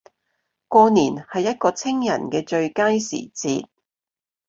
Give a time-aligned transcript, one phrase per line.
[0.67, 3.67] 過年係一個清人既最佳時節